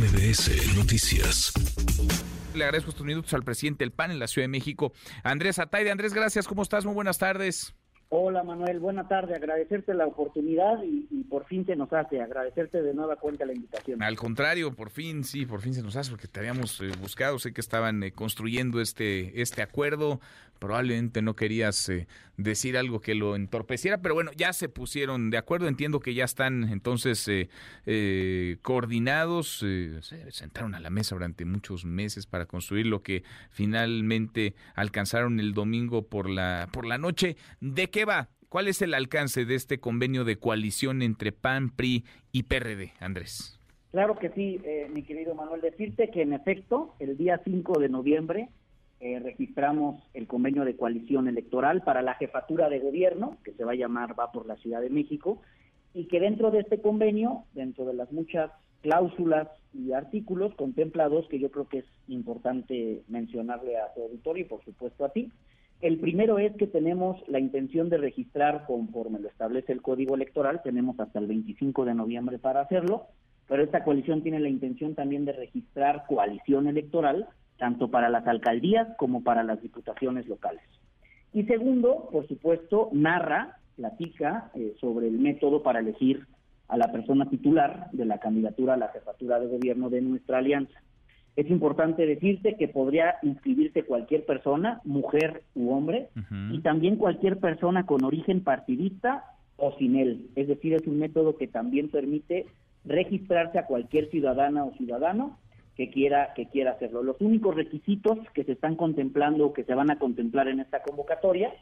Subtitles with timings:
[0.00, 1.52] MBS Noticias.
[2.54, 5.90] Le agradezco estos minutos al presidente del PAN en la Ciudad de México, Andrés Ataide.
[5.90, 6.48] Andrés, gracias.
[6.48, 6.86] ¿Cómo estás?
[6.86, 7.74] Muy buenas tardes.
[8.12, 12.92] Hola Manuel, buena tarde, agradecerte la oportunidad y, por fin se nos hace, agradecerte de
[12.92, 14.02] nueva cuenta la invitación.
[14.02, 17.38] Al contrario, por fin, sí, por fin se nos hace porque te habíamos eh, buscado,
[17.38, 20.20] sé que estaban eh, construyendo este, este acuerdo,
[20.58, 25.38] probablemente no querías eh, decir algo que lo entorpeciera, pero bueno, ya se pusieron de
[25.38, 27.30] acuerdo, entiendo que ya están entonces
[28.62, 35.38] coordinados, se sentaron a la mesa durante muchos meses para construir lo que finalmente alcanzaron
[35.38, 37.36] el domingo por la, por la noche.
[37.60, 38.28] ¿De qué va?
[38.48, 43.60] ¿Cuál es el alcance de este convenio de coalición entre PAN, PRI y PRD, Andrés?
[43.92, 45.60] Claro que sí, eh, mi querido Manuel.
[45.60, 48.48] Decirte que en efecto, el día 5 de noviembre
[49.00, 53.72] eh, registramos el convenio de coalición electoral para la jefatura de gobierno, que se va
[53.72, 55.40] a llamar Va por la Ciudad de México,
[55.94, 58.50] y que dentro de este convenio, dentro de las muchas
[58.82, 64.48] cláusulas y artículos contemplados, que yo creo que es importante mencionarle a tu auditorio y
[64.48, 65.30] por supuesto a ti,
[65.80, 70.60] el primero es que tenemos la intención de registrar conforme lo establece el Código Electoral,
[70.62, 73.06] tenemos hasta el 25 de noviembre para hacerlo,
[73.48, 78.88] pero esta coalición tiene la intención también de registrar coalición electoral, tanto para las alcaldías
[78.98, 80.62] como para las diputaciones locales.
[81.32, 86.26] Y segundo, por supuesto, narra, platica eh, sobre el método para elegir
[86.68, 90.80] a la persona titular de la candidatura a la jefatura de gobierno de nuestra alianza.
[91.36, 96.08] Es importante decirte que podría inscribirse cualquier persona, mujer u hombre,
[96.50, 99.24] y también cualquier persona con origen partidista
[99.56, 100.28] o sin él.
[100.34, 102.46] Es decir, es un método que también permite
[102.84, 105.38] registrarse a cualquier ciudadana o ciudadano
[105.76, 107.02] que quiera que quiera hacerlo.
[107.02, 110.82] Los únicos requisitos que se están contemplando o que se van a contemplar en esta
[110.82, 111.52] convocatoria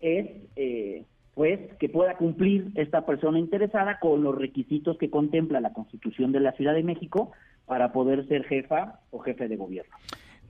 [0.00, 5.72] es eh, pues que pueda cumplir esta persona interesada con los requisitos que contempla la
[5.72, 7.32] Constitución de la Ciudad de México
[7.72, 9.96] para poder ser jefa o jefe de gobierno.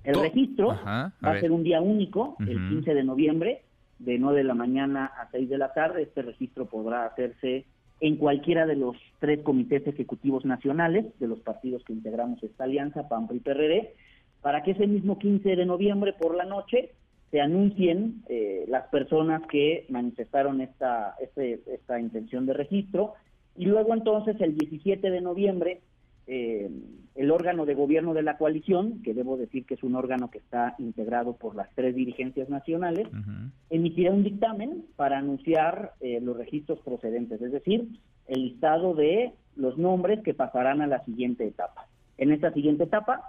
[0.03, 3.63] El registro va a, ser un día único, el 15 de noviembre,
[4.01, 6.03] de 9 de la mañana a 6 de la tarde.
[6.03, 7.65] Este registro podrá hacerse
[8.01, 13.09] en cualquiera de los tres comités ejecutivos nacionales de los partidos que integramos esta alianza,
[13.09, 13.95] PAN, PRI, PRD,
[14.41, 16.91] para que ese mismo 15 de noviembre por la noche
[17.31, 23.15] se anuncien eh, las personas que manifestaron esta, este, esta intención de registro
[23.57, 25.83] y luego entonces el 17 de noviembre
[26.35, 26.71] eh,
[27.15, 30.39] el órgano de gobierno de la coalición, que debo decir que es un órgano que
[30.39, 33.07] está integrado por las tres dirigencias nacionales,
[33.69, 37.87] emitirá un dictamen para anunciar eh, los registros procedentes, es decir,
[38.29, 41.87] el listado de los nombres que pasarán a la siguiente etapa.
[42.17, 43.21] En esta siguiente etapa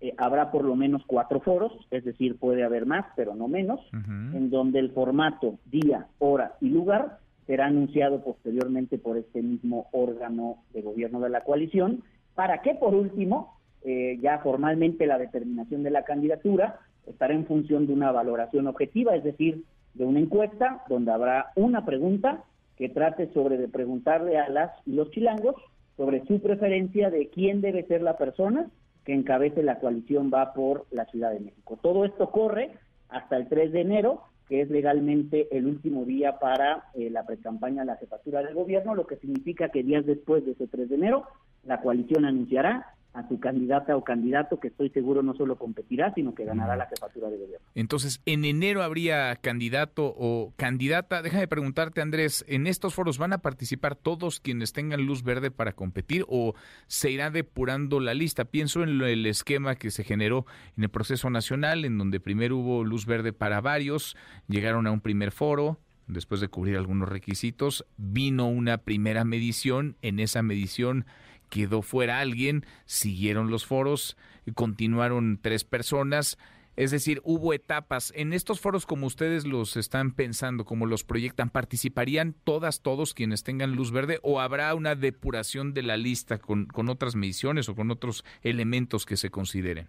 [0.00, 3.80] eh, habrá por lo menos cuatro foros, es decir, puede haber más, pero no menos,
[3.92, 10.58] en donde el formato, día, hora y lugar será anunciado posteriormente por este mismo órgano
[10.72, 12.04] de gobierno de la coalición
[12.34, 17.86] para que por último, eh, ya formalmente la determinación de la candidatura estará en función
[17.86, 22.44] de una valoración objetiva, es decir, de una encuesta donde habrá una pregunta
[22.76, 25.56] que trate sobre de preguntarle a las y los chilangos
[25.96, 28.70] sobre su preferencia de quién debe ser la persona
[29.04, 31.78] que encabece la coalición va por la Ciudad de México.
[31.82, 32.70] Todo esto corre
[33.08, 37.82] hasta el 3 de enero, que es legalmente el último día para eh, la precampaña
[37.82, 40.94] a la jefatura del gobierno, lo que significa que días después de ese 3 de
[40.94, 41.26] enero
[41.64, 46.34] la coalición anunciará a su candidata o candidato que estoy seguro no solo competirá, sino
[46.34, 47.66] que ganará la jefatura de gobierno.
[47.74, 51.20] Entonces, en enero habría candidato o candidata.
[51.20, 55.72] Déjame preguntarte, Andrés, ¿en estos foros van a participar todos quienes tengan luz verde para
[55.72, 56.54] competir o
[56.86, 58.46] se irá depurando la lista?
[58.46, 60.46] Pienso en el esquema que se generó
[60.78, 64.16] en el proceso nacional, en donde primero hubo luz verde para varios,
[64.48, 70.18] llegaron a un primer foro, después de cubrir algunos requisitos, vino una primera medición, en
[70.18, 71.04] esa medición
[71.52, 74.16] quedó fuera alguien, siguieron los foros,
[74.54, 76.38] continuaron tres personas.
[76.76, 78.10] Es decir, hubo etapas.
[78.16, 83.42] En estos foros, como ustedes los están pensando, como los proyectan, ¿participarían todas, todos quienes
[83.44, 87.74] tengan luz verde o habrá una depuración de la lista con, con otras mediciones o
[87.74, 89.88] con otros elementos que se consideren?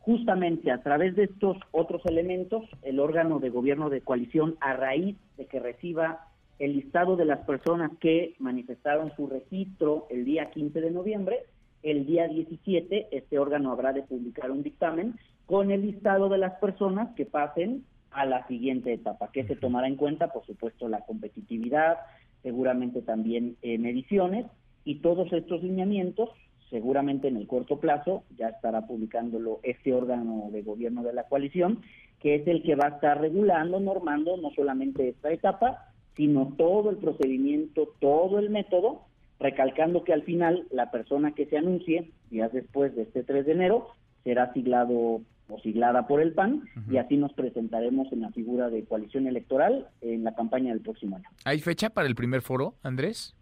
[0.00, 5.16] Justamente a través de estos otros elementos, el órgano de gobierno de coalición, a raíz
[5.36, 10.80] de que reciba el listado de las personas que manifestaron su registro el día 15
[10.80, 11.44] de noviembre.
[11.82, 15.14] El día 17 este órgano habrá de publicar un dictamen
[15.46, 19.88] con el listado de las personas que pasen a la siguiente etapa, que se tomará
[19.88, 21.98] en cuenta, por supuesto, la competitividad,
[22.42, 24.46] seguramente también eh, mediciones
[24.84, 26.30] y todos estos lineamientos,
[26.70, 31.82] seguramente en el corto plazo, ya estará publicándolo este órgano de gobierno de la coalición,
[32.20, 36.90] que es el que va a estar regulando, normando no solamente esta etapa, sino todo
[36.90, 39.02] el procedimiento, todo el método
[39.40, 43.52] recalcando que al final la persona que se anuncie días después de este 3 de
[43.52, 43.88] enero
[44.22, 48.84] será siglado o siglada por el PAN y así nos presentaremos en la figura de
[48.84, 51.28] coalición electoral en la campaña del próximo año.
[51.44, 53.36] ¿Hay fecha para el primer foro, Andrés?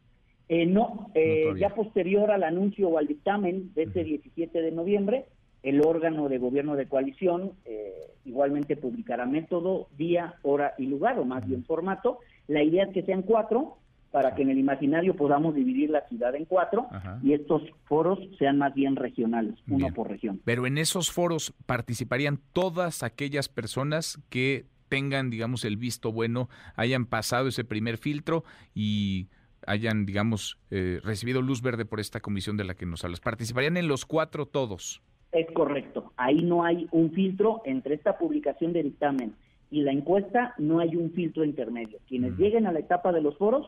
[0.48, 5.26] Eh, no, eh, ya posterior al anuncio o al dictamen de este 17 de noviembre,
[5.62, 11.24] el órgano de gobierno de coalición eh, igualmente publicará método, día, hora y lugar, o
[11.24, 12.19] más bien formato.
[12.48, 13.78] La idea es que sean cuatro,
[14.12, 16.86] para que en el imaginario podamos dividir la ciudad en cuatro
[17.22, 20.40] y estos foros sean más bien regionales, uno por región.
[20.44, 27.06] Pero en esos foros participarían todas aquellas personas que tengan, digamos, el visto bueno, hayan
[27.06, 29.28] pasado ese primer filtro y
[29.66, 33.20] hayan, digamos, eh, recibido luz verde por esta comisión de la que nos hablas.
[33.20, 35.00] ¿Participarían en los cuatro todos?
[35.32, 36.12] Es correcto.
[36.18, 39.34] Ahí no hay un filtro entre esta publicación de dictamen
[39.72, 41.98] y la encuesta, no hay un filtro intermedio.
[42.06, 43.66] Quienes lleguen a la etapa de los foros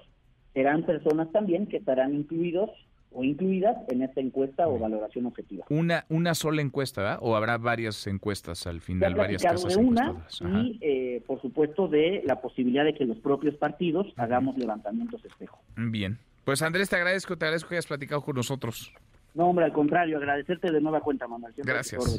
[0.53, 2.71] serán personas también que estarán incluidos
[3.11, 5.65] o incluidas en esta encuesta o valoración objetiva.
[5.71, 7.19] Una una sola encuesta, ¿verdad?
[7.23, 12.23] ¿O habrá varias encuestas al final, varias casas de una y, eh, por supuesto, de
[12.27, 15.59] la posibilidad de que los propios partidos hagamos levantamientos espejo.
[15.77, 16.19] Bien.
[16.45, 18.93] Pues Andrés, te agradezco, te agradezco que hayas platicado con nosotros.
[19.33, 21.55] No, hombre, al contrario, agradecerte de nueva cuenta, Manuel.
[21.57, 22.19] Gracias.